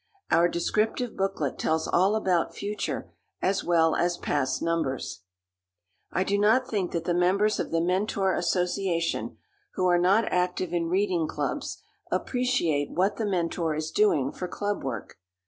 [0.31, 5.21] Our descriptive booklet tells all about future as well as past numbers.
[6.11, 9.37] I do not think that the members of The Mentor Association
[9.75, 14.83] who are not active in reading clubs appreciate what The Mentor is doing for club
[14.83, 15.19] work.